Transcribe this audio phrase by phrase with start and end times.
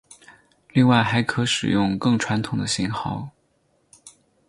[0.73, 3.29] 另外还可使用更传统的型号。